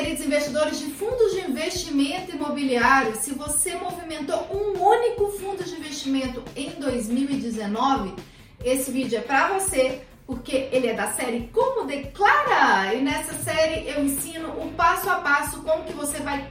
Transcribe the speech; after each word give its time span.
queridos 0.00 0.24
investidores 0.24 0.78
de 0.78 0.86
fundos 0.92 1.32
de 1.32 1.40
investimento 1.42 2.34
imobiliário, 2.34 3.14
se 3.16 3.34
você 3.34 3.74
movimentou 3.74 4.48
um 4.50 4.82
único 4.82 5.28
fundo 5.32 5.62
de 5.62 5.74
investimento 5.74 6.42
em 6.56 6.70
2019, 6.70 8.14
esse 8.64 8.90
vídeo 8.90 9.18
é 9.18 9.20
para 9.20 9.58
você, 9.58 10.00
porque 10.26 10.70
ele 10.72 10.86
é 10.86 10.94
da 10.94 11.12
série 11.12 11.50
Como 11.52 11.86
Declara. 11.86 12.94
E 12.94 13.02
nessa 13.02 13.34
série 13.34 13.90
eu 13.90 14.02
ensino 14.02 14.48
o 14.48 14.72
passo 14.72 15.10
a 15.10 15.16
passo 15.16 15.60
como 15.60 15.84
que 15.84 15.92
você 15.92 16.18
vai 16.20 16.48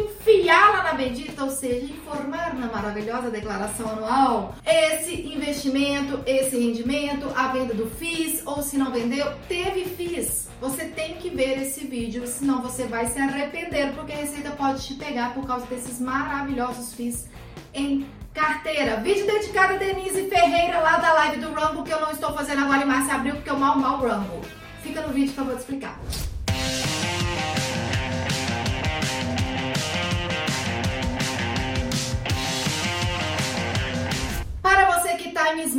enfiá-la 0.00 0.82
na 0.82 0.94
bendita, 0.94 1.44
ou 1.44 1.50
seja, 1.50 1.92
informar 1.92 2.54
na 2.54 2.66
maravilhosa 2.66 3.30
declaração 3.30 3.88
anual 3.90 4.54
esse 4.66 5.14
investimento, 5.32 6.20
esse 6.26 6.58
rendimento, 6.58 7.30
a 7.36 7.48
venda 7.48 7.74
do 7.74 7.90
FIIs, 7.90 8.42
ou 8.46 8.62
se 8.62 8.76
não 8.76 8.90
vendeu, 8.90 9.26
teve 9.48 9.84
FIIs. 9.84 10.48
Você 10.60 10.84
tem 10.86 11.16
que 11.16 11.28
ver 11.28 11.60
esse 11.60 11.86
vídeo, 11.86 12.26
senão 12.26 12.62
você 12.62 12.84
vai 12.84 13.06
se 13.06 13.18
arrepender, 13.18 13.92
porque 13.94 14.12
a 14.12 14.16
Receita 14.16 14.50
pode 14.52 14.86
te 14.86 14.94
pegar 14.94 15.34
por 15.34 15.46
causa 15.46 15.66
desses 15.66 16.00
maravilhosos 16.00 16.94
FIIs 16.94 17.28
em 17.74 18.06
carteira. 18.32 18.96
Vídeo 18.96 19.26
dedicado 19.26 19.74
a 19.74 19.76
Denise 19.76 20.28
Ferreira, 20.28 20.78
lá 20.80 20.98
da 20.98 21.12
live 21.14 21.40
do 21.40 21.48
Rumble, 21.48 21.84
que 21.84 21.92
eu 21.92 22.00
não 22.00 22.12
estou 22.12 22.32
fazendo 22.32 22.62
agora 22.62 22.82
em 22.82 22.86
março 22.86 23.08
e 23.08 23.12
abril, 23.12 23.34
porque 23.34 23.50
eu 23.50 23.58
mal 23.58 23.76
mal 23.76 23.98
Rumble. 23.98 24.48
Fica 24.82 25.00
no 25.02 25.12
vídeo 25.12 25.32
que 25.32 25.38
eu 25.38 25.44
vou 25.44 25.54
te 25.54 25.60
explicar. 25.60 25.98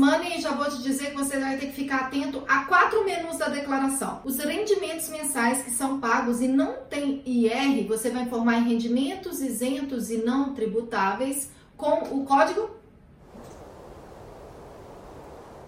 Times 0.03 0.11
Money, 0.11 0.41
já 0.41 0.51
vou 0.51 0.69
te 0.69 0.81
dizer 0.81 1.11
que 1.11 1.15
você 1.15 1.39
vai 1.39 1.57
ter 1.57 1.67
que 1.67 1.73
ficar 1.73 2.01
atento 2.01 2.43
a 2.47 2.65
quatro 2.65 3.05
menus 3.05 3.37
da 3.37 3.47
declaração. 3.47 4.21
Os 4.25 4.37
rendimentos 4.37 5.07
mensais 5.07 5.63
que 5.63 5.71
são 5.71 5.99
pagos 5.99 6.41
e 6.41 6.47
não 6.47 6.73
tem 6.89 7.21
IR, 7.25 7.87
você 7.87 8.09
vai 8.09 8.23
informar 8.23 8.57
em 8.57 8.67
rendimentos 8.67 9.41
isentos 9.41 10.11
e 10.11 10.17
não 10.17 10.53
tributáveis 10.53 11.49
com 11.77 12.19
o 12.19 12.25
código 12.25 12.69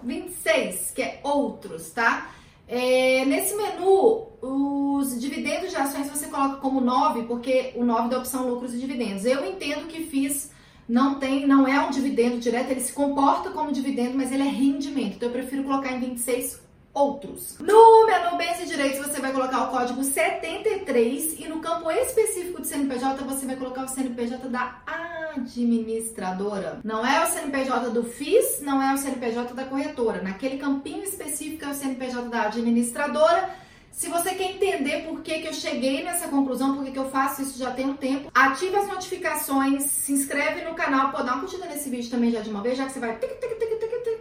26, 0.02 0.90
que 0.90 1.02
é 1.02 1.20
outros, 1.24 1.90
tá? 1.90 2.30
É, 2.68 3.24
nesse 3.24 3.56
menu, 3.56 4.28
os 4.42 5.18
dividendos 5.20 5.70
de 5.70 5.76
ações 5.76 6.10
você 6.10 6.26
coloca 6.26 6.56
como 6.56 6.80
9, 6.80 7.22
porque 7.22 7.72
o 7.74 7.84
9 7.84 8.10
da 8.10 8.18
opção 8.18 8.48
lucros 8.48 8.74
e 8.74 8.78
dividendos. 8.78 9.24
Eu 9.24 9.44
entendo 9.44 9.86
que 9.86 10.04
fiz 10.04 10.50
não 10.88 11.16
tem, 11.16 11.46
não 11.46 11.66
é 11.66 11.80
um 11.80 11.90
dividendo 11.90 12.38
direto, 12.38 12.70
ele 12.70 12.80
se 12.80 12.92
comporta 12.92 13.50
como 13.50 13.72
dividendo, 13.72 14.16
mas 14.16 14.30
ele 14.30 14.42
é 14.42 14.50
rendimento. 14.50 15.16
Então 15.16 15.28
eu 15.28 15.32
prefiro 15.32 15.64
colocar 15.64 15.92
em 15.92 16.00
26 16.00 16.66
outros. 16.96 17.58
No 17.58 18.06
menu 18.06 18.38
bens 18.38 18.58
e 18.62 18.66
direitos 18.66 18.98
você 18.98 19.20
vai 19.20 19.30
colocar 19.30 19.64
o 19.64 19.70
código 19.70 20.02
73 20.02 21.40
e 21.40 21.46
no 21.46 21.60
campo 21.60 21.90
específico 21.90 22.62
de 22.62 22.68
CNPJ 22.68 23.22
você 23.24 23.44
vai 23.44 23.56
colocar 23.56 23.84
o 23.84 23.88
CNPJ 23.88 24.48
da 24.48 24.80
administradora. 24.86 26.80
Não 26.82 27.06
é 27.06 27.22
o 27.22 27.26
CNPJ 27.26 27.90
do 27.90 28.02
FIS, 28.02 28.62
não 28.62 28.82
é 28.82 28.94
o 28.94 28.96
CNPJ 28.96 29.52
da 29.52 29.64
corretora. 29.64 30.22
Naquele 30.22 30.56
campinho 30.56 31.04
específico 31.04 31.66
é 31.66 31.68
o 31.68 31.74
CNPJ 31.74 32.30
da 32.30 32.42
administradora 32.44 33.50
se 33.96 34.10
você 34.10 34.34
quer 34.34 34.50
entender 34.52 35.06
por 35.06 35.22
que, 35.22 35.38
que 35.40 35.48
eu 35.48 35.54
cheguei 35.54 36.04
nessa 36.04 36.28
conclusão, 36.28 36.74
por 36.74 36.84
que, 36.84 36.90
que 36.90 36.98
eu 36.98 37.08
faço 37.08 37.40
isso 37.40 37.58
já 37.58 37.70
tem 37.70 37.86
um 37.86 37.96
tempo, 37.96 38.30
ativa 38.34 38.78
as 38.78 38.88
notificações, 38.88 39.84
se 39.84 40.12
inscreve 40.12 40.66
no 40.66 40.74
canal, 40.74 41.10
pô, 41.10 41.22
dá 41.22 41.32
uma 41.32 41.40
curtida 41.40 41.64
nesse 41.64 41.88
vídeo 41.88 42.10
também 42.10 42.30
já 42.30 42.40
de 42.40 42.50
uma 42.50 42.60
vez, 42.60 42.76
já 42.76 42.84
que 42.84 42.92
você 42.92 43.00
vai, 43.00 43.18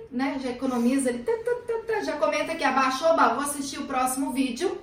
né? 0.09 0.40
Já 0.42 0.52
economiza 0.52 1.09
ali, 1.09 1.26
já 2.06 2.14
comenta 2.14 2.53
aqui 2.53 2.64
abaixo, 2.64 3.03
oba, 3.03 3.34
vou 3.34 3.44
assistir 3.44 3.78
o 3.80 3.86
próximo 3.86 4.31
vídeo, 4.31 4.80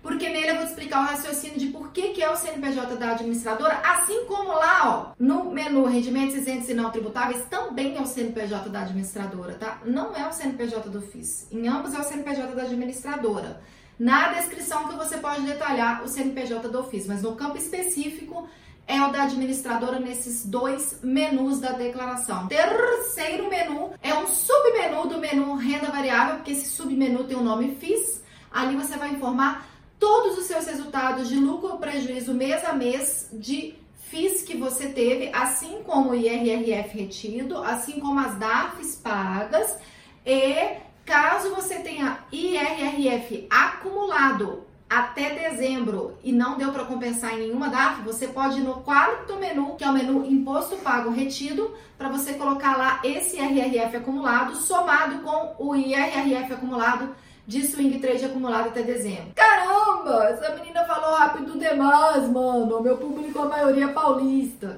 porque 0.00 0.28
nele 0.28 0.50
eu 0.50 0.56
vou 0.58 0.64
te 0.64 0.70
explicar 0.70 1.00
o 1.00 1.06
raciocínio 1.06 1.58
de 1.58 1.66
por 1.66 1.90
que, 1.90 2.10
que 2.10 2.22
é 2.22 2.30
o 2.30 2.36
CNPJ 2.36 2.94
da 2.94 3.10
administradora, 3.10 3.80
assim 3.82 4.26
como 4.26 4.52
lá, 4.52 5.10
ó, 5.10 5.14
no 5.18 5.50
menu 5.50 5.86
rendimentos 5.86 6.36
isentos 6.36 6.68
e 6.68 6.74
não 6.74 6.92
tributáveis, 6.92 7.44
também 7.50 7.96
é 7.96 8.00
o 8.00 8.06
CNPJ 8.06 8.68
da 8.70 8.82
administradora, 8.82 9.54
tá? 9.54 9.80
Não 9.84 10.14
é 10.14 10.24
o 10.28 10.32
CNPJ 10.32 10.88
do 10.88 11.02
FIS. 11.02 11.48
Em 11.50 11.66
ambos 11.66 11.92
é 11.94 11.98
o 11.98 12.04
CNPJ 12.04 12.54
da 12.54 12.62
administradora. 12.62 13.60
Na 13.98 14.28
descrição 14.34 14.88
que 14.88 14.94
você 14.94 15.16
pode 15.16 15.42
detalhar 15.42 16.02
o 16.02 16.08
CNPJ 16.08 16.68
do 16.68 16.80
ofício, 16.80 17.08
mas 17.08 17.22
no 17.22 17.34
campo 17.34 17.56
específico 17.56 18.46
é 18.86 19.00
o 19.02 19.10
da 19.10 19.24
administradora 19.24 19.98
nesses 19.98 20.46
dois 20.46 21.00
menus 21.02 21.60
da 21.60 21.72
declaração. 21.72 22.46
Terceiro 22.46 23.48
menu 23.48 23.92
é 24.02 24.14
um 24.14 24.26
submenu 24.26 25.08
do 25.08 25.18
menu 25.18 25.54
renda 25.54 25.90
variável, 25.90 26.36
porque 26.36 26.52
esse 26.52 26.68
submenu 26.68 27.24
tem 27.24 27.36
o 27.36 27.42
nome 27.42 27.74
FIS. 27.76 28.22
Ali 28.52 28.76
você 28.76 28.96
vai 28.96 29.10
informar 29.10 29.66
todos 29.98 30.38
os 30.38 30.44
seus 30.44 30.66
resultados 30.66 31.28
de 31.28 31.36
lucro 31.36 31.70
ou 31.70 31.78
prejuízo 31.78 32.34
mês 32.34 32.64
a 32.64 32.72
mês 32.72 33.28
de 33.32 33.74
FIS 34.08 34.42
que 34.42 34.56
você 34.56 34.88
teve, 34.88 35.30
assim 35.32 35.82
como 35.82 36.10
o 36.10 36.14
IRRF 36.14 36.96
retido, 36.96 37.58
assim 37.64 37.98
como 37.98 38.20
as 38.20 38.38
DAFs 38.38 38.94
pagas 38.96 39.78
e 40.24 40.76
Caso 41.06 41.54
você 41.54 41.76
tenha 41.76 42.18
IRRF 42.32 43.46
acumulado 43.48 44.64
até 44.90 45.30
dezembro 45.30 46.18
e 46.22 46.32
não 46.32 46.58
deu 46.58 46.72
para 46.72 46.84
compensar 46.84 47.34
em 47.34 47.46
nenhuma 47.46 47.68
data, 47.68 48.02
você 48.02 48.26
pode 48.26 48.58
ir 48.58 48.64
no 48.64 48.80
quarto 48.80 49.36
menu, 49.36 49.76
que 49.76 49.84
é 49.84 49.88
o 49.88 49.92
menu 49.92 50.26
Imposto 50.26 50.76
Pago 50.78 51.10
Retido, 51.10 51.72
para 51.96 52.08
você 52.08 52.34
colocar 52.34 52.76
lá 52.76 53.00
esse 53.04 53.36
IRRF 53.36 53.96
acumulado 53.96 54.56
somado 54.56 55.20
com 55.20 55.54
o 55.60 55.76
IRRF 55.76 56.52
acumulado 56.52 57.14
de 57.46 57.64
swing 57.64 58.00
trade 58.00 58.24
acumulado 58.24 58.68
até 58.68 58.82
dezembro. 58.82 59.32
Caramba, 59.36 60.24
essa 60.30 60.56
menina 60.56 60.84
falou 60.84 61.14
rápido 61.14 61.56
demais, 61.56 62.28
mano. 62.28 62.82
Meu 62.82 62.96
público, 62.96 63.42
a 63.42 63.48
maioria 63.48 63.84
é 63.84 63.92
paulista. 63.92 64.76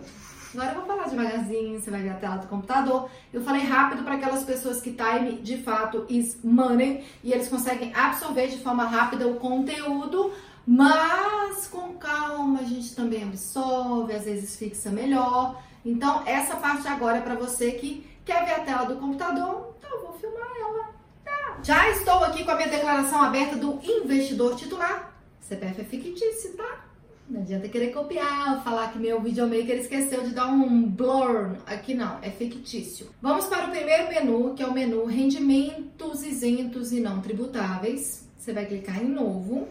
Agora 0.61 0.75
vou 0.75 0.87
falar 0.87 1.05
devagarzinho, 1.05 1.79
você 1.79 1.89
vai 1.89 2.03
ver 2.03 2.09
a 2.09 2.15
tela 2.15 2.39
do 2.39 2.49
computador. 2.49 3.09
Eu 3.33 3.41
falei 3.43 3.63
rápido 3.63 4.03
para 4.03 4.15
aquelas 4.17 4.43
pessoas 4.43 4.81
que 4.81 4.91
time 4.91 5.35
de 5.41 5.63
fato 5.63 6.05
is 6.09 6.43
money 6.43 7.05
e 7.23 7.33
eles 7.33 7.47
conseguem 7.47 7.95
absorver 7.95 8.49
de 8.49 8.59
forma 8.59 8.85
rápida 8.85 9.29
o 9.29 9.37
conteúdo, 9.37 10.33
mas 10.67 11.69
com 11.69 11.95
calma 11.95 12.59
a 12.59 12.65
gente 12.65 12.93
também 12.97 13.23
absorve, 13.23 14.13
às 14.13 14.25
vezes 14.25 14.57
fixa 14.57 14.91
melhor. 14.91 15.63
Então, 15.85 16.25
essa 16.27 16.57
parte 16.57 16.89
agora 16.89 17.19
é 17.19 17.21
para 17.21 17.37
você 17.37 17.71
que 17.71 18.05
quer 18.25 18.45
ver 18.45 18.55
a 18.55 18.61
tela 18.65 18.85
do 18.85 18.97
computador, 18.97 19.77
então 19.79 19.89
eu 19.93 20.07
vou 20.07 20.13
filmar 20.15 20.49
ela. 20.61 20.93
Tá. 21.25 21.59
Já 21.63 21.89
estou 21.91 22.25
aqui 22.25 22.45
com 22.45 22.51
a 22.51 22.57
minha 22.57 22.69
declaração 22.69 23.23
aberta 23.23 23.55
do 23.55 23.79
investidor 23.85 24.57
titular. 24.57 25.15
CPF 25.39 25.83
é 25.83 25.85
fictício, 25.85 26.57
tá? 26.57 26.88
Não 27.28 27.43
adianta 27.43 27.69
querer 27.69 27.93
copiar, 27.93 28.65
falar 28.65 28.91
que 28.91 28.99
meu 28.99 29.21
videomaker 29.21 29.77
esqueceu 29.77 30.22
de 30.22 30.31
dar 30.31 30.47
um 30.47 30.89
blur. 30.89 31.59
Aqui 31.66 31.93
não, 31.93 32.19
é 32.22 32.31
fictício. 32.31 33.11
Vamos 33.21 33.44
para 33.44 33.66
o 33.66 33.71
primeiro 33.71 34.09
menu, 34.09 34.55
que 34.55 34.62
é 34.62 34.66
o 34.66 34.72
menu 34.72 35.05
rendimentos 35.05 36.22
isentos 36.22 36.91
e 36.91 37.00
não 37.00 37.21
tributáveis. 37.21 38.27
Você 38.38 38.55
vai 38.55 38.65
clicar 38.65 39.03
em 39.03 39.09
novo. 39.09 39.69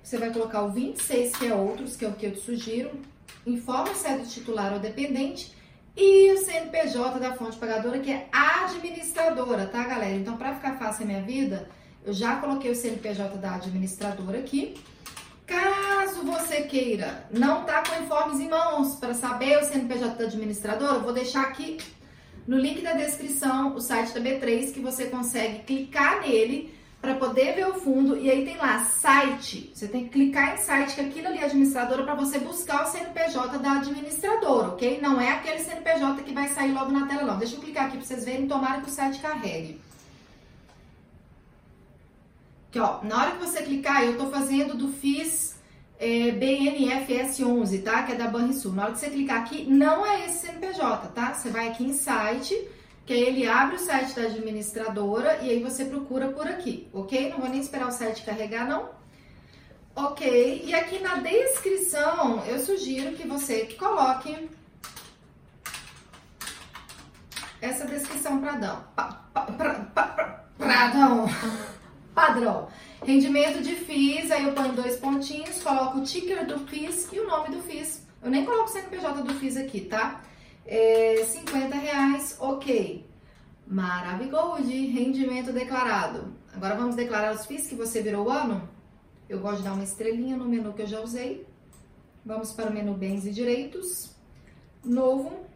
Você 0.00 0.18
vai 0.18 0.32
colocar 0.32 0.62
o 0.62 0.70
26, 0.70 1.34
que 1.34 1.46
é 1.48 1.54
outros, 1.54 1.96
que 1.96 2.04
é 2.04 2.08
o 2.08 2.12
que 2.12 2.26
eu 2.26 2.32
te 2.32 2.40
sugiro. 2.40 2.92
Informa 3.44 3.92
se 3.92 4.06
é 4.06 4.16
do 4.16 4.24
titular 4.24 4.72
ou 4.72 4.78
dependente. 4.78 5.52
E 5.96 6.32
o 6.32 6.38
CNPJ 6.38 7.18
da 7.18 7.34
fonte 7.34 7.58
pagadora, 7.58 7.98
que 7.98 8.12
é 8.12 8.28
administradora, 8.30 9.66
tá, 9.66 9.82
galera? 9.82 10.14
Então, 10.14 10.36
para 10.36 10.54
ficar 10.54 10.78
fácil 10.78 11.02
a 11.02 11.06
minha 11.08 11.22
vida, 11.22 11.68
eu 12.04 12.12
já 12.12 12.36
coloquei 12.36 12.70
o 12.70 12.76
CNPJ 12.76 13.36
da 13.38 13.56
administradora 13.56 14.38
aqui. 14.38 14.76
Caso 15.44 15.89
você 16.18 16.62
queira 16.62 17.26
não 17.30 17.64
tá 17.64 17.82
com 17.82 18.02
informes 18.02 18.40
em 18.40 18.48
mãos 18.48 18.96
para 18.96 19.14
saber 19.14 19.58
o 19.58 19.64
CNPJ 19.64 20.14
da 20.16 20.24
administradora, 20.24 20.94
eu 20.94 21.02
vou 21.02 21.12
deixar 21.12 21.42
aqui 21.42 21.78
no 22.46 22.58
link 22.58 22.82
da 22.82 22.92
descrição 22.92 23.74
o 23.74 23.80
site 23.80 24.12
da 24.12 24.20
B3 24.20 24.72
que 24.72 24.80
você 24.80 25.06
consegue 25.06 25.60
clicar 25.60 26.20
nele 26.20 26.74
para 27.00 27.14
poder 27.14 27.54
ver 27.54 27.66
o 27.66 27.74
fundo 27.74 28.16
e 28.16 28.30
aí 28.30 28.44
tem 28.44 28.56
lá 28.58 28.84
site. 28.84 29.72
Você 29.74 29.88
tem 29.88 30.04
que 30.04 30.10
clicar 30.10 30.54
em 30.54 30.58
site 30.58 30.94
que 30.94 31.00
aquilo 31.00 31.28
ali 31.28 31.38
é 31.38 31.44
administradora 31.44 32.02
para 32.02 32.14
você 32.14 32.38
buscar 32.38 32.84
o 32.84 32.90
CNPJ 32.90 33.58
da 33.58 33.72
administradora, 33.78 34.68
ok? 34.68 35.00
Não 35.00 35.18
é 35.18 35.32
aquele 35.32 35.60
CNPJ 35.60 36.22
que 36.22 36.34
vai 36.34 36.48
sair 36.48 36.72
logo 36.72 36.90
na 36.90 37.06
tela 37.06 37.22
não. 37.22 37.38
Deixa 37.38 37.56
eu 37.56 37.60
clicar 37.60 37.86
aqui 37.86 37.96
para 37.96 38.06
vocês 38.06 38.24
verem, 38.24 38.46
tomara 38.46 38.82
que 38.82 38.90
o 38.90 38.92
site 38.92 39.18
carregue. 39.18 39.80
Que 42.70 42.78
ó, 42.78 43.02
na 43.02 43.20
hora 43.20 43.30
que 43.32 43.38
você 43.38 43.62
clicar, 43.62 44.04
eu 44.04 44.18
tô 44.18 44.26
fazendo 44.26 44.76
do 44.76 44.92
FIS 44.92 45.49
é, 46.00 46.32
BNFS11, 46.32 47.82
tá? 47.82 48.02
Que 48.04 48.12
é 48.12 48.14
da 48.14 48.26
Banrisul. 48.26 48.72
Na 48.72 48.84
hora 48.84 48.92
que 48.92 48.98
você 48.98 49.10
clicar 49.10 49.42
aqui, 49.42 49.66
não 49.68 50.04
é 50.06 50.24
esse 50.24 50.46
CNPJ, 50.46 51.08
tá? 51.08 51.34
Você 51.34 51.50
vai 51.50 51.68
aqui 51.68 51.84
em 51.84 51.92
site, 51.92 52.58
que 53.04 53.12
aí 53.12 53.20
ele 53.20 53.46
abre 53.46 53.76
o 53.76 53.78
site 53.78 54.14
da 54.14 54.22
administradora 54.22 55.40
e 55.42 55.50
aí 55.50 55.62
você 55.62 55.84
procura 55.84 56.28
por 56.28 56.48
aqui, 56.48 56.88
ok? 56.90 57.28
Não 57.28 57.40
vou 57.40 57.50
nem 57.50 57.60
esperar 57.60 57.86
o 57.86 57.92
site 57.92 58.22
carregar, 58.22 58.66
não. 58.66 58.88
Ok, 59.94 60.62
e 60.64 60.74
aqui 60.74 61.00
na 61.00 61.16
descrição 61.16 62.42
eu 62.46 62.58
sugiro 62.60 63.14
que 63.14 63.28
você 63.28 63.66
coloque 63.78 64.48
essa 67.60 67.84
descrição 67.84 68.40
Pradão. 68.40 68.82
Pa, 68.96 69.26
pa, 69.34 69.42
pra, 69.42 70.44
Pradão. 70.56 71.26
Padrão. 72.20 72.68
Rendimento 73.02 73.62
de 73.62 73.74
FIIs, 73.74 74.30
aí 74.30 74.44
eu 74.44 74.52
ponho 74.52 74.74
dois 74.74 74.96
pontinhos, 74.98 75.62
coloco 75.62 75.98
o 75.98 76.04
ticker 76.04 76.46
do 76.46 76.58
FIIs 76.66 77.08
e 77.10 77.18
o 77.18 77.26
nome 77.26 77.48
do 77.48 77.62
FIIs. 77.62 78.06
Eu 78.22 78.30
nem 78.30 78.44
coloco 78.44 78.68
o 78.68 78.72
CNPJ 78.72 79.22
do 79.22 79.32
FIIs 79.34 79.56
aqui, 79.56 79.80
tá? 79.80 80.22
É, 80.66 81.24
50 81.24 81.74
reais, 81.76 82.36
ok. 82.38 83.08
Maravigold, 83.66 84.70
rendimento 84.88 85.50
declarado. 85.50 86.34
Agora 86.52 86.74
vamos 86.74 86.94
declarar 86.94 87.34
os 87.34 87.46
FIIs 87.46 87.66
que 87.68 87.74
você 87.74 88.02
virou 88.02 88.26
o 88.26 88.30
ano? 88.30 88.68
Eu 89.26 89.40
gosto 89.40 89.58
de 89.58 89.64
dar 89.64 89.72
uma 89.72 89.84
estrelinha 89.84 90.36
no 90.36 90.44
menu 90.44 90.74
que 90.74 90.82
eu 90.82 90.86
já 90.86 91.00
usei. 91.00 91.46
Vamos 92.26 92.52
para 92.52 92.68
o 92.68 92.72
menu 92.72 92.92
Bens 92.92 93.24
e 93.24 93.30
Direitos. 93.30 94.14
Novo. 94.84 95.46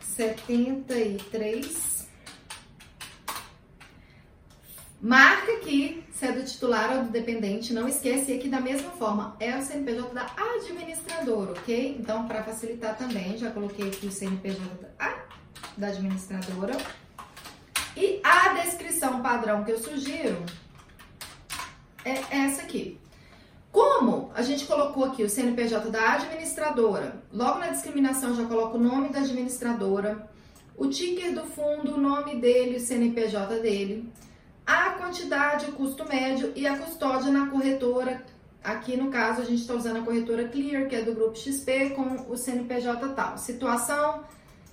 73. 0.00 1.95
Marca 5.00 5.52
aqui 5.52 6.02
se 6.10 6.24
é 6.24 6.32
do 6.32 6.42
titular 6.44 6.96
ou 6.96 7.04
do 7.04 7.10
dependente. 7.10 7.74
Não 7.74 7.86
esquece 7.86 8.32
aqui 8.32 8.48
da 8.48 8.60
mesma 8.60 8.90
forma. 8.92 9.36
É 9.38 9.56
o 9.56 9.62
CNPJ 9.62 10.14
da 10.14 10.26
administradora, 10.54 11.52
ok? 11.52 11.96
Então, 12.00 12.26
para 12.26 12.42
facilitar 12.42 12.96
também, 12.96 13.36
já 13.36 13.50
coloquei 13.50 13.88
aqui 13.88 14.06
o 14.06 14.10
CNPJ 14.10 14.58
da, 15.76 15.88
administradora. 15.88 16.76
E 17.94 18.20
a 18.24 18.54
descrição 18.54 19.20
padrão 19.20 19.64
que 19.64 19.72
eu 19.72 19.78
sugiro 19.78 20.42
é 22.04 22.22
essa 22.30 22.62
aqui. 22.62 22.98
Como 23.70 24.30
a 24.34 24.40
gente 24.40 24.64
colocou 24.64 25.04
aqui 25.04 25.22
o 25.22 25.28
CNPJ 25.28 25.90
da 25.90 26.14
administradora, 26.14 27.22
logo 27.30 27.58
na 27.58 27.68
discriminação 27.68 28.34
já 28.34 28.46
coloco 28.46 28.78
o 28.78 28.80
nome 28.80 29.10
da 29.10 29.18
administradora, 29.18 30.26
o 30.74 30.86
ticker 30.86 31.34
do 31.34 31.44
fundo, 31.44 31.94
o 31.94 32.00
nome 32.00 32.36
dele, 32.36 32.76
o 32.76 32.80
CNPJ 32.80 33.60
dele, 33.60 34.10
quantidade, 35.06 35.66
o 35.66 35.72
custo 35.72 36.06
médio 36.08 36.52
e 36.56 36.66
a 36.66 36.76
custódia 36.76 37.30
na 37.30 37.46
corretora. 37.46 38.24
Aqui 38.62 38.96
no 38.96 39.08
caso 39.08 39.42
a 39.42 39.44
gente 39.44 39.60
está 39.60 39.74
usando 39.74 39.98
a 39.98 40.02
corretora 40.02 40.48
Clear, 40.48 40.88
que 40.88 40.96
é 40.96 41.02
do 41.02 41.14
grupo 41.14 41.38
XP, 41.38 41.90
com 41.90 42.28
o 42.28 42.36
CNPJ 42.36 43.08
tal. 43.10 43.38
Situação 43.38 44.24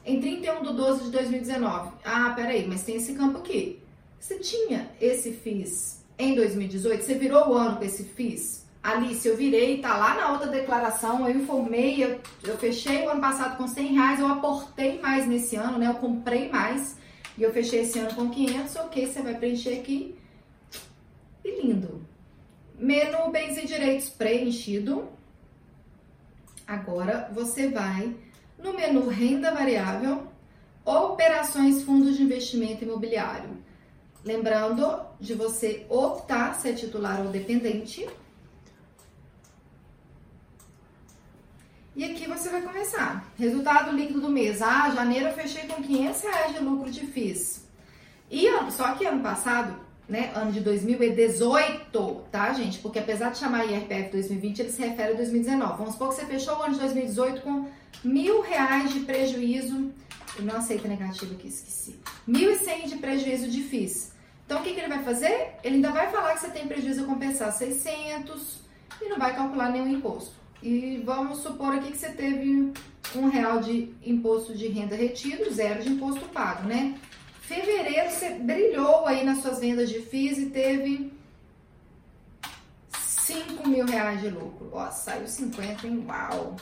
em 0.04 0.20
31 0.20 0.64
de 0.64 0.74
12 0.74 1.04
de 1.04 1.12
2019. 1.12 1.92
Ah, 2.04 2.34
peraí, 2.36 2.68
mas 2.68 2.82
tem 2.84 2.96
esse 2.96 3.14
campo 3.14 3.38
aqui. 3.38 3.80
Você 4.20 4.40
tinha 4.40 4.90
esse 5.00 5.32
FIS 5.32 6.04
em 6.18 6.34
2018, 6.34 7.04
você 7.04 7.14
virou 7.14 7.50
o 7.50 7.54
ano 7.54 7.78
com 7.78 7.84
esse 7.84 8.04
FIS? 8.04 8.64
Alice, 8.82 9.26
eu 9.26 9.38
virei, 9.38 9.80
tá 9.80 9.96
lá 9.96 10.16
na 10.16 10.32
outra 10.32 10.48
declaração, 10.48 11.28
eu 11.30 11.38
informei, 11.38 12.04
eu, 12.04 12.20
eu 12.44 12.58
fechei 12.58 13.06
o 13.06 13.10
ano 13.10 13.22
passado 13.22 13.56
com 13.56 13.66
100 13.66 13.94
reais, 13.94 14.20
eu 14.20 14.28
aportei 14.28 15.00
mais 15.00 15.26
nesse 15.26 15.56
ano, 15.56 15.78
né? 15.78 15.88
Eu 15.88 15.96
comprei 15.96 16.50
mais 16.50 16.98
e 17.38 17.44
eu 17.44 17.54
fechei 17.54 17.82
esse 17.82 18.00
ano 18.00 18.14
com 18.14 18.30
500, 18.30 18.76
ok, 18.78 19.08
você 19.08 19.22
vai 19.22 19.36
preencher 19.36 19.80
aqui. 19.80 20.16
E 21.44 21.62
lindo. 21.62 22.06
Menu 22.78 23.32
bens 23.32 23.58
e 23.58 23.66
direitos 23.66 24.10
preenchido. 24.10 25.10
Agora 26.66 27.30
você 27.34 27.70
vai 27.70 28.16
no 28.58 28.74
menu 28.74 29.08
renda 29.10 29.54
variável, 29.54 30.28
operações 30.86 31.84
fundos 31.84 32.16
de 32.16 32.24
investimento 32.24 32.84
imobiliário. 32.84 33.58
Lembrando 34.24 35.06
de 35.20 35.34
você 35.34 35.86
optar 35.90 36.56
se 36.56 36.70
é 36.70 36.74
titular 36.74 37.22
ou 37.22 37.28
dependente. 37.28 38.08
E 41.96 42.06
aqui 42.06 42.28
você 42.28 42.50
vai 42.50 42.62
começar. 42.62 43.32
Resultado 43.38 43.96
líquido 43.96 44.22
do 44.22 44.30
mês. 44.30 44.62
Ah, 44.62 44.90
janeiro 44.90 45.28
eu 45.28 45.34
fechei 45.34 45.68
com 45.68 45.84
500 45.84 46.22
reais 46.22 46.54
de 46.54 46.60
lucro 46.60 46.90
de 46.90 47.06
FIIs. 47.06 47.68
E 48.32 48.48
só 48.72 48.96
que 48.96 49.06
ano 49.06 49.22
passado, 49.22 49.76
né, 50.08 50.32
ano 50.36 50.52
de 50.52 50.60
2018, 50.60 52.26
tá, 52.32 52.54
gente? 52.54 52.80
Porque 52.80 53.00
apesar 53.00 53.32
de 53.32 53.38
chamar 53.38 53.66
IRPF 53.66 54.12
2020, 54.12 54.60
ele 54.60 54.70
se 54.70 54.82
refere 54.82 55.14
a 55.14 55.16
2019. 55.16 55.78
Vamos 55.78 55.94
supor 55.94 56.10
que 56.10 56.16
você 56.16 56.26
fechou 56.26 56.58
o 56.58 56.64
ano 56.64 56.74
de 56.74 56.80
2018 56.80 57.42
com 57.42 57.68
mil 58.04 58.42
reais 58.42 58.94
de 58.94 59.02
prejuízo. 59.02 59.92
Eu 60.38 60.46
não 60.46 60.58
aceito 60.58 60.88
negativo 60.88 61.34
aqui, 61.36 61.48
esqueci. 61.48 62.00
1.100 62.28 62.88
de 62.88 62.98
prejuízo 62.98 63.50
de 63.50 63.62
FIIs. 63.62 64.14
Então, 64.46 64.60
o 64.60 64.64
que, 64.64 64.74
que 64.74 64.80
ele 64.80 64.90
vai 64.90 65.04
fazer? 65.04 65.56
Ele 65.64 65.76
ainda 65.76 65.92
vai 65.92 66.12
falar 66.12 66.34
que 66.34 66.42
você 66.42 66.50
tem 66.50 66.68
prejuízo 66.68 67.04
a 67.04 67.08
compensar 67.08 67.52
600 67.52 68.62
e 69.02 69.10
não 69.10 69.18
vai 69.18 69.36
calcular 69.36 69.72
nenhum 69.72 69.88
imposto. 69.88 70.34
E 70.62 71.02
vamos 71.06 71.40
supor 71.40 71.74
aqui 71.76 71.92
que 71.92 71.98
você 71.98 72.10
teve 72.10 72.72
um 73.16 73.28
real 73.30 73.60
de 73.60 73.94
imposto 74.04 74.56
de 74.56 74.68
renda 74.68 74.96
retido, 74.96 75.52
zero 75.52 75.84
de 75.84 75.90
imposto 75.90 76.26
pago, 76.30 76.68
né? 76.68 76.96
Fevereiro 77.44 78.10
você 78.10 78.32
brilhou 78.32 79.06
aí 79.06 79.24
nas 79.24 79.40
suas 79.40 79.60
vendas 79.60 79.90
de 79.90 80.02
FIIs 80.02 80.38
e 80.38 80.46
teve 80.48 81.14
5 82.98 83.68
mil 83.68 83.86
reais 83.86 84.22
de 84.22 84.30
lucro. 84.30 84.70
Ó, 84.72 84.90
saiu 84.92 85.28
50, 85.28 85.88
hein? 85.88 86.06
Uau! 86.08 86.56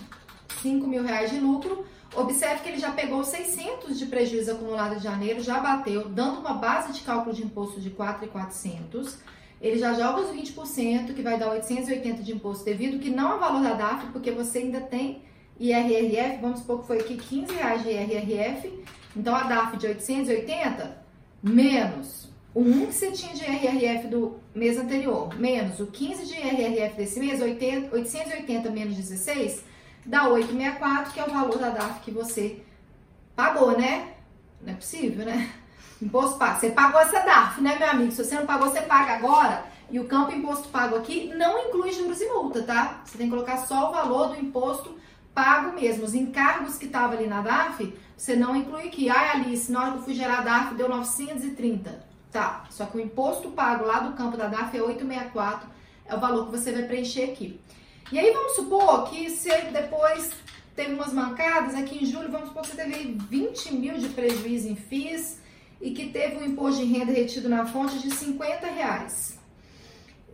5 0.62 0.88
mil 0.88 1.04
reais 1.04 1.32
de 1.32 1.40
lucro. 1.40 1.86
Observe 2.16 2.62
que 2.62 2.70
ele 2.70 2.80
já 2.80 2.92
pegou 2.92 3.24
600 3.24 3.98
de 3.98 4.06
prejuízo 4.06 4.52
acumulado 4.52 4.98
de 4.98 5.04
janeiro, 5.04 5.42
já 5.42 5.60
bateu, 5.60 6.10
dando 6.10 6.40
uma 6.40 6.54
base 6.54 6.92
de 6.94 7.02
cálculo 7.02 7.34
de 7.34 7.44
imposto 7.44 7.80
de 7.80 7.90
4,400 7.90 9.18
ele 9.62 9.78
já 9.78 9.94
joga 9.94 10.22
os 10.22 10.36
20%, 10.36 11.14
que 11.14 11.22
vai 11.22 11.38
dar 11.38 11.52
880 11.52 12.24
de 12.24 12.34
imposto 12.34 12.66
devido, 12.66 13.00
que 13.00 13.12
não 13.12 13.36
é 13.36 13.40
valor 13.40 13.62
da 13.62 13.74
DAF, 13.74 14.08
porque 14.08 14.32
você 14.32 14.58
ainda 14.58 14.82
tem 14.82 15.22
IRRF, 15.60 16.42
vamos 16.42 16.62
supor 16.62 16.82
que 16.82 16.88
foi 16.88 17.00
aqui 17.00 17.16
15 17.16 17.54
reais 17.54 17.84
de 17.84 17.90
IRRF, 17.92 18.84
então 19.16 19.36
a 19.36 19.44
DAF 19.44 19.78
de 19.78 19.88
880 19.88 21.02
menos 21.44 22.30
o 22.54 22.62
1 22.62 22.88
que 22.88 22.94
você 22.94 23.12
tinha 23.12 23.34
de 23.34 23.46
IRRF 23.46 24.08
do 24.08 24.38
mês 24.54 24.78
anterior, 24.78 25.34
menos 25.40 25.80
o 25.80 25.88
15 25.88 26.26
de 26.26 26.34
IRRF 26.34 26.98
desse 26.98 27.20
mês, 27.20 27.42
80, 27.42 27.96
880 27.96 28.70
menos 28.70 28.96
16, 28.98 29.64
dá 30.06 30.28
864, 30.28 31.14
que 31.14 31.20
é 31.20 31.24
o 31.24 31.32
valor 31.32 31.58
da 31.58 31.70
DAF 31.70 32.02
que 32.02 32.12
você 32.12 32.62
pagou, 33.36 33.78
né? 33.78 34.16
Não 34.62 34.74
é 34.74 34.76
possível, 34.76 35.26
né? 35.26 35.50
Imposto 36.02 36.38
pago. 36.38 36.60
Você 36.60 36.72
pagou 36.72 37.00
essa 37.00 37.20
DARF, 37.20 37.62
né, 37.62 37.78
meu 37.78 37.90
amigo? 37.90 38.12
Se 38.12 38.24
você 38.24 38.36
não 38.36 38.46
pagou, 38.46 38.70
você 38.70 38.82
paga 38.82 39.14
agora. 39.14 39.64
E 39.90 40.00
o 40.00 40.06
campo 40.06 40.34
imposto 40.34 40.70
pago 40.70 40.96
aqui 40.96 41.32
não 41.36 41.68
inclui 41.68 41.92
juros 41.92 42.20
e 42.20 42.28
multa, 42.28 42.64
tá? 42.64 43.02
Você 43.06 43.18
tem 43.18 43.28
que 43.28 43.34
colocar 43.34 43.58
só 43.58 43.90
o 43.90 43.92
valor 43.92 44.30
do 44.30 44.40
imposto 44.40 44.98
pago 45.34 45.76
mesmo. 45.80 46.04
Os 46.04 46.14
encargos 46.14 46.78
que 46.78 46.86
estavam 46.86 47.18
ali 47.18 47.28
na 47.28 47.42
DARF, 47.42 47.94
você 48.16 48.36
não 48.36 48.56
inclui 48.56 48.88
aqui. 48.88 49.10
Ai, 49.10 49.42
Alice, 49.42 49.72
na 49.72 49.82
hora 49.82 49.92
que 49.92 49.98
eu 49.98 50.04
fui 50.04 50.14
gerar 50.14 50.40
a 50.40 50.42
DARF, 50.42 50.76
deu 50.76 50.90
930. 50.90 52.12
Tá, 52.32 52.66
só 52.70 52.86
que 52.86 52.98
o 52.98 53.02
imposto 53.02 53.50
pago 53.50 53.86
lá 53.86 54.00
do 54.00 54.16
campo 54.16 54.38
da 54.38 54.48
DARF 54.48 54.78
é 54.78 54.82
864, 54.82 55.68
é 56.06 56.16
o 56.16 56.20
valor 56.20 56.46
que 56.46 56.52
você 56.52 56.72
vai 56.72 56.84
preencher 56.84 57.26
aqui. 57.26 57.60
E 58.10 58.18
aí 58.18 58.32
vamos 58.32 58.54
supor 58.54 59.10
que 59.10 59.30
você 59.30 59.64
depois 59.64 60.32
teve 60.74 60.94
umas 60.94 61.12
mancadas 61.12 61.76
aqui 61.76 62.04
em 62.04 62.06
julho, 62.06 62.32
vamos 62.32 62.48
supor 62.48 62.62
que 62.62 62.70
você 62.70 62.78
teve 62.78 63.18
20 63.30 63.74
mil 63.74 63.98
de 63.98 64.08
prejuízo 64.10 64.70
em 64.70 64.76
FIIs, 64.78 65.42
e 65.82 65.92
que 65.92 66.10
teve 66.10 66.38
um 66.38 66.46
imposto 66.46 66.86
de 66.86 66.92
renda 66.92 67.12
retido 67.12 67.50
na 67.50 67.66
fonte 67.66 68.00
de 68.00 68.12
50 68.12 68.68
reais. 68.68 69.40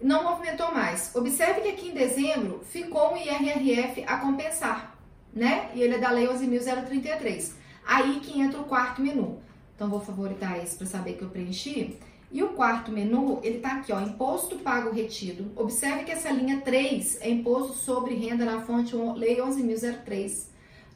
Não 0.01 0.23
movimentou 0.23 0.71
mais. 0.71 1.15
Observe 1.15 1.61
que 1.61 1.69
aqui 1.69 1.89
em 1.89 1.93
dezembro 1.93 2.61
ficou 2.69 3.13
um 3.13 3.17
IRRF 3.17 4.03
a 4.05 4.17
compensar, 4.17 4.96
né? 5.37 5.71
E 5.73 5.81
ele 5.81 5.95
é 5.95 5.99
da 5.99 6.11
Lei 6.11 6.27
11.033. 6.27 7.53
Aí 7.85 8.19
que 8.19 8.39
entra 8.39 8.59
o 8.59 8.65
quarto 8.65 9.01
menu. 9.01 9.39
Então, 9.75 9.89
vou 9.89 10.01
favoritar 10.01 10.57
esse 10.61 10.75
para 10.75 10.87
saber 10.87 11.13
que 11.13 11.21
eu 11.21 11.29
preenchi. 11.29 11.97
E 12.29 12.43
o 12.43 12.49
quarto 12.49 12.91
menu, 12.91 13.39
ele 13.41 13.59
tá 13.59 13.77
aqui, 13.77 13.93
ó, 13.93 14.01
imposto 14.01 14.57
pago 14.57 14.91
retido. 14.91 15.51
Observe 15.55 16.03
que 16.03 16.11
essa 16.11 16.29
linha 16.29 16.59
3 16.59 17.21
é 17.21 17.29
imposto 17.29 17.73
sobre 17.73 18.15
renda 18.15 18.43
na 18.43 18.61
fonte 18.61 18.95
Lei 18.95 19.37
11.003, 19.37 20.47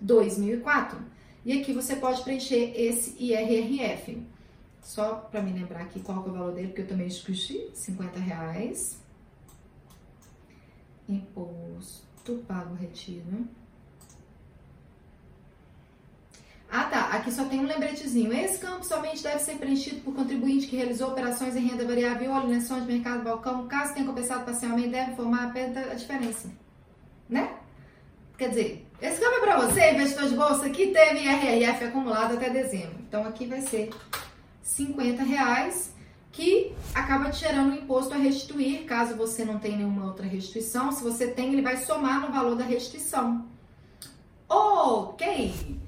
2004. 0.01 0.99
E 1.45 1.61
aqui 1.61 1.71
você 1.71 1.95
pode 1.95 2.21
preencher 2.23 2.73
esse 2.75 3.15
IRRF. 3.17 4.21
Só 4.81 5.15
para 5.31 5.41
me 5.41 5.53
lembrar 5.53 5.81
aqui 5.81 5.99
qual 6.01 6.17
é 6.17 6.21
o 6.21 6.33
valor 6.33 6.53
dele, 6.53 6.67
porque 6.69 6.81
eu 6.81 6.87
também 6.87 7.07
esqueci, 7.07 7.69
50 7.73 8.19
reais. 8.19 8.99
Imposto 11.07 12.43
pago 12.47 12.73
retido. 12.75 13.47
Ah, 16.73 16.85
tá. 16.85 17.07
Aqui 17.07 17.29
só 17.29 17.43
tem 17.43 17.59
um 17.59 17.65
lembretezinho. 17.65 18.31
Esse 18.31 18.57
campo 18.57 18.85
somente 18.85 19.21
deve 19.21 19.39
ser 19.39 19.55
preenchido 19.55 19.99
por 19.99 20.15
contribuinte 20.15 20.67
que 20.67 20.77
realizou 20.77 21.09
operações 21.09 21.53
em 21.57 21.67
renda 21.67 21.85
variável 21.85 22.33
alienação 22.33 22.79
de 22.79 22.87
mercado 22.87 23.23
balcão. 23.23 23.67
Caso 23.67 23.93
tenha 23.93 24.05
compensado 24.05 24.45
parcialmente, 24.45 24.87
deve 24.87 25.11
informar 25.11 25.51
a 25.53 25.93
diferença. 25.93 26.49
Né? 27.27 27.57
Quer 28.37 28.49
dizer, 28.49 28.87
esse 29.01 29.19
campo 29.19 29.35
é 29.35 29.39
para 29.41 29.59
você, 29.59 29.91
investidor 29.91 30.29
de 30.29 30.35
bolsa, 30.35 30.69
que 30.69 30.87
teve 30.87 31.19
IRRF 31.19 31.83
acumulado 31.83 32.35
até 32.35 32.49
dezembro. 32.49 32.95
Então, 33.05 33.25
aqui 33.25 33.45
vai 33.45 33.61
ser 33.61 33.89
50 34.63 35.23
reais, 35.23 35.93
que 36.31 36.71
acaba 36.95 37.29
te 37.29 37.41
gerando 37.41 37.71
um 37.71 37.75
imposto 37.75 38.13
a 38.13 38.17
restituir, 38.17 38.85
caso 38.85 39.15
você 39.15 39.43
não 39.43 39.59
tenha 39.59 39.77
nenhuma 39.77 40.05
outra 40.05 40.25
restituição. 40.25 40.89
Se 40.93 41.03
você 41.03 41.27
tem, 41.27 41.51
ele 41.51 41.61
vai 41.61 41.77
somar 41.77 42.21
no 42.21 42.31
valor 42.31 42.55
da 42.55 42.63
restituição. 42.63 43.45
Ok! 44.47 45.80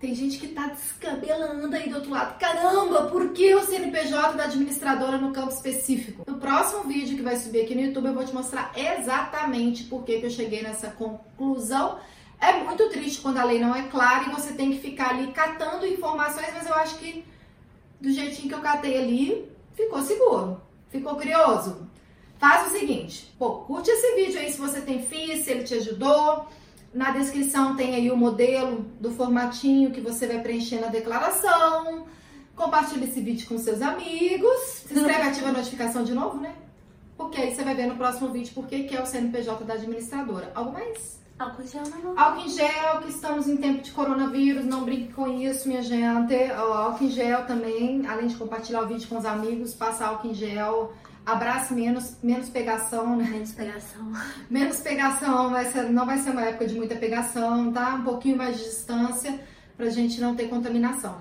Tem 0.00 0.14
gente 0.14 0.38
que 0.38 0.48
tá 0.48 0.68
descabelando 0.68 1.74
aí 1.74 1.88
do 1.88 1.96
outro 1.96 2.10
lado. 2.10 2.38
Caramba, 2.38 3.06
por 3.06 3.32
que 3.32 3.52
o 3.52 3.66
CNPJ 3.66 4.36
da 4.36 4.44
administradora 4.44 5.18
no 5.18 5.32
campo 5.32 5.52
específico? 5.52 6.22
No 6.24 6.38
próximo 6.38 6.84
vídeo 6.84 7.16
que 7.16 7.22
vai 7.22 7.36
subir 7.36 7.62
aqui 7.62 7.74
no 7.74 7.80
YouTube, 7.80 8.06
eu 8.06 8.14
vou 8.14 8.24
te 8.24 8.32
mostrar 8.32 8.72
exatamente 8.76 9.84
por 9.84 10.04
que, 10.04 10.20
que 10.20 10.26
eu 10.26 10.30
cheguei 10.30 10.62
nessa 10.62 10.88
conclusão. 10.90 11.98
É 12.40 12.52
muito 12.62 12.88
triste 12.90 13.20
quando 13.20 13.38
a 13.38 13.44
lei 13.44 13.58
não 13.58 13.74
é 13.74 13.88
clara 13.88 14.26
e 14.28 14.30
você 14.30 14.52
tem 14.52 14.70
que 14.70 14.78
ficar 14.78 15.10
ali 15.10 15.32
catando 15.32 15.84
informações, 15.84 16.54
mas 16.54 16.68
eu 16.68 16.74
acho 16.74 16.96
que 16.98 17.24
do 18.00 18.12
jeitinho 18.12 18.48
que 18.48 18.54
eu 18.54 18.60
catei 18.60 18.96
ali, 18.98 19.50
ficou 19.74 20.00
seguro. 20.02 20.62
Ficou 20.90 21.16
curioso? 21.16 21.88
Faz 22.38 22.68
o 22.68 22.78
seguinte, 22.78 23.34
pô, 23.36 23.62
curte 23.62 23.90
esse 23.90 24.14
vídeo 24.14 24.38
aí 24.38 24.52
se 24.52 24.60
você 24.60 24.80
tem 24.80 25.02
FII, 25.02 25.42
se 25.42 25.50
ele 25.50 25.64
te 25.64 25.74
ajudou. 25.74 26.46
Na 26.92 27.10
descrição 27.10 27.76
tem 27.76 27.94
aí 27.94 28.10
o 28.10 28.16
modelo 28.16 28.86
do 29.00 29.10
formatinho 29.10 29.90
que 29.90 30.00
você 30.00 30.26
vai 30.26 30.40
preencher 30.40 30.80
na 30.80 30.88
declaração. 30.88 32.06
Compartilhe 32.56 33.04
esse 33.04 33.20
vídeo 33.20 33.46
com 33.46 33.58
seus 33.58 33.82
amigos. 33.82 34.58
Se 34.86 34.94
inscreve 34.94 35.24
e 35.24 35.28
ativa 35.28 35.48
a 35.48 35.52
notificação 35.52 36.02
de 36.02 36.14
novo, 36.14 36.40
né? 36.40 36.54
Porque 37.16 37.40
aí 37.40 37.54
você 37.54 37.62
vai 37.62 37.74
ver 37.74 37.86
no 37.86 37.96
próximo 37.96 38.30
vídeo 38.30 38.52
por 38.54 38.66
que 38.66 38.88
é 38.94 39.02
o 39.02 39.06
CNPJ 39.06 39.64
da 39.64 39.74
administradora. 39.74 40.50
Algo 40.54 40.72
mais? 40.72 41.18
Álcool 41.38 41.62
em 41.62 41.66
gel, 41.68 41.82
não. 42.02 42.18
Álcool 42.18 42.40
em 42.40 42.48
gel, 42.48 43.00
que 43.02 43.10
estamos 43.10 43.46
em 43.46 43.56
tempo 43.56 43.82
de 43.82 43.92
coronavírus, 43.92 44.64
não 44.64 44.84
brinque 44.84 45.12
com 45.12 45.28
isso, 45.40 45.68
minha 45.68 45.82
gente. 45.82 46.34
Álcool 46.52 47.04
em 47.04 47.10
gel 47.10 47.46
também, 47.46 48.06
além 48.06 48.26
de 48.26 48.34
compartilhar 48.34 48.82
o 48.82 48.86
vídeo 48.88 49.08
com 49.08 49.18
os 49.18 49.24
amigos, 49.24 49.72
passa 49.74 50.06
álcool 50.06 50.28
em 50.28 50.34
gel 50.34 50.92
abraço 51.28 51.74
menos, 51.74 52.16
menos 52.22 52.48
pegação, 52.48 53.16
né? 53.16 53.28
Menos 53.28 53.52
pegação. 53.52 54.12
Menos 54.48 54.78
pegação, 54.78 55.50
vai 55.50 55.66
ser, 55.66 55.90
não 55.90 56.06
vai 56.06 56.18
ser 56.18 56.30
uma 56.30 56.42
época 56.42 56.66
de 56.66 56.74
muita 56.74 56.96
pegação, 56.96 57.70
tá? 57.70 57.96
Um 57.96 58.02
pouquinho 58.02 58.36
mais 58.36 58.56
de 58.56 58.64
distância 58.64 59.38
pra 59.76 59.90
gente 59.90 60.20
não 60.20 60.34
ter 60.34 60.48
contaminação. 60.48 61.18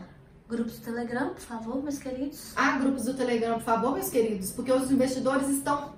Grupos 0.48 0.80
do 0.80 0.86
Telegram, 0.86 1.30
por 1.30 1.42
favor, 1.42 1.84
meus 1.84 2.00
queridos. 2.00 2.54
Ah, 2.56 2.78
grupos 2.78 3.04
do 3.04 3.14
Telegram, 3.14 3.56
por 3.56 3.64
favor, 3.64 3.94
meus 3.94 4.10
queridos, 4.10 4.52
porque 4.52 4.72
os 4.72 4.90
investidores 4.90 5.50
estão 5.50 5.96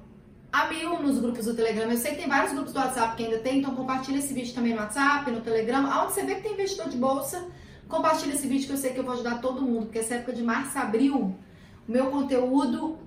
a 0.52 0.68
mil 0.68 1.00
nos 1.04 1.20
grupos 1.20 1.46
do 1.46 1.54
Telegram. 1.54 1.92
Eu 1.92 1.98
sei 1.98 2.12
que 2.12 2.18
tem 2.18 2.28
vários 2.28 2.54
grupos 2.54 2.74
do 2.74 2.80
WhatsApp 2.80 3.16
que 3.16 3.26
ainda 3.26 3.38
tem, 3.38 3.60
então 3.60 3.76
compartilha 3.76 4.18
esse 4.18 4.34
vídeo 4.34 4.56
também 4.56 4.74
no 4.74 4.80
WhatsApp, 4.80 5.30
no 5.30 5.42
Telegram. 5.42 5.86
Aonde 5.86 6.14
você 6.14 6.24
vê 6.24 6.36
que 6.36 6.42
tem 6.42 6.54
investidor 6.54 6.90
de 6.90 6.98
bolsa, 6.98 7.46
compartilha 7.88 8.34
esse 8.34 8.48
vídeo 8.48 8.66
que 8.66 8.74
eu 8.74 8.78
sei 8.78 8.92
que 8.92 9.00
eu 9.00 9.04
vou 9.04 9.14
ajudar 9.14 9.40
todo 9.40 9.62
mundo, 9.62 9.86
porque 9.86 10.00
essa 10.00 10.16
época 10.16 10.34
de 10.34 10.42
março, 10.42 10.76
abril, 10.80 11.36
o 11.88 11.92
meu 11.92 12.08
conteúdo 12.08 12.98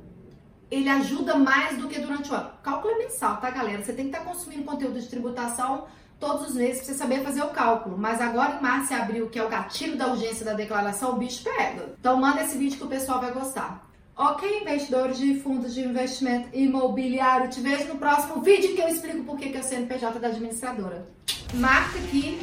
ele 0.73 0.89
ajuda 0.89 1.37
mais 1.37 1.77
do 1.77 1.87
que 1.87 2.01
durante 2.01 2.33
o 2.33 2.35
ano. 2.35 2.51
Cálculo 2.63 2.95
é 2.95 2.99
mensal, 3.01 3.37
tá, 3.37 3.51
galera? 3.51 3.85
Você 3.85 3.93
tem 3.93 4.09
que 4.09 4.17
estar 4.17 4.25
tá 4.25 4.33
consumindo 4.33 4.65
conteúdo 4.65 4.99
de 4.99 5.07
tributação 5.07 5.87
todos 6.19 6.49
os 6.49 6.55
meses 6.55 6.79
para 6.79 6.87
você 6.87 6.95
saber 6.95 7.23
fazer 7.23 7.43
o 7.43 7.49
cálculo. 7.49 7.99
Mas 7.99 8.23
agora 8.23 8.57
em 8.57 8.63
março 8.63 8.91
e 8.91 8.97
abril, 8.97 9.29
que 9.29 9.39
é 9.39 9.45
o 9.45 9.51
gatilho 9.51 9.99
da 9.99 10.07
urgência 10.07 10.47
da 10.47 10.55
declaração, 10.55 11.13
o 11.13 11.19
bicho 11.19 11.45
pega. 11.45 11.95
Então 12.01 12.17
manda 12.17 12.41
esse 12.41 12.57
vídeo 12.57 12.79
que 12.79 12.85
o 12.85 12.89
pessoal 12.89 13.21
vai 13.21 13.33
gostar. 13.33 13.87
Ok, 14.17 14.61
investidores 14.63 15.19
de 15.19 15.41
fundos 15.41 15.75
de 15.75 15.83
investimento 15.83 16.49
imobiliário, 16.55 17.51
te 17.51 17.61
vejo 17.61 17.89
no 17.89 17.97
próximo 17.97 18.41
vídeo 18.41 18.75
que 18.75 18.81
eu 18.81 18.89
explico 18.89 19.25
por 19.25 19.37
que 19.37 19.55
é 19.55 19.61
o 19.61 19.63
CNPJ 19.63 20.19
da 20.19 20.29
administradora. 20.29 21.07
Marca 21.53 21.99
aqui, 21.99 22.41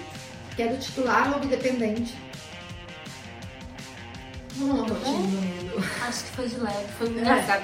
que 0.55 0.61
é 0.61 0.67
do 0.67 0.77
titular 0.77 1.33
ou 1.33 1.39
do 1.39 1.47
dependente 1.47 2.15
não, 4.59 4.85
Acho 6.07 6.23
que 6.25 6.31
foi 6.31 6.47
de 6.47 6.55
leve, 6.57 6.87
foi 6.97 7.07
é. 7.07 7.11
engraçado. 7.11 7.63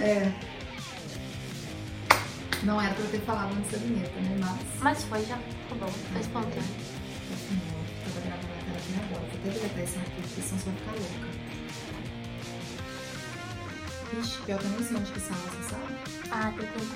É. 0.00 0.32
Não 2.62 2.80
era 2.80 2.94
pra 2.94 3.04
eu 3.04 3.10
ter 3.10 3.20
falado 3.20 3.54
antes 3.56 3.70
da 3.72 3.78
vinheta, 3.78 4.20
né? 4.20 4.36
Mas. 4.40 4.60
Mas 4.80 5.04
foi 5.04 5.22
já. 5.26 5.36
Tá 5.36 5.74
bom, 5.78 5.86
foi 5.86 6.20
espontâneo. 6.20 6.62
Tava 8.04 8.20
gravando 8.24 8.52
a 8.52 8.64
cara 8.64 8.78
aqui 8.78 8.94
agora. 9.04 9.20
Vou 9.20 9.28
até 9.28 9.50
deletar 9.50 9.84
esse 9.84 9.98
arquivo, 9.98 10.22
porque 10.28 10.40
senão 10.42 10.58
você 10.58 10.70
vai 10.70 10.76
ficar 10.78 10.92
louca. 10.92 11.34
Ixi, 14.20 14.38
pior 14.42 14.58
que 14.58 14.64
eu 14.64 14.70
nem 14.70 14.82
sei 14.84 14.96
onde 14.96 15.12
que 15.12 15.20
sala, 15.20 15.40
você 15.40 15.70
sabe? 15.70 15.94
Ah, 16.30 16.52
tem 16.56 16.66
que 16.68 16.86